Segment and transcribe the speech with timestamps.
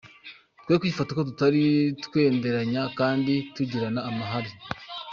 [0.61, 1.63] Twekwifata uko tutari,
[2.05, 4.51] twenderanya kandi tugirirana amahari".